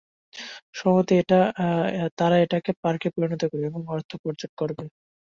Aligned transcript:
সম্ভবত 0.73 1.09
তারা 2.17 2.35
এটাকে 2.45 2.71
পার্কে 2.83 3.07
পরিণত 3.15 3.41
করবে, 3.43 3.65
এবং 3.67 3.81
অর্থ 3.93 4.09
উপার্জন 4.17 4.51
করবে। 4.57 4.83